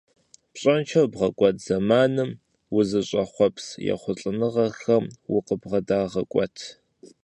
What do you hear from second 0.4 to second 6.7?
Пщӏэншэу бгъэкӏуэд зэманым узыщӏэхъуэпс ехъулӏэныгъэхэм укъыбгъэдагъэкӏуэт.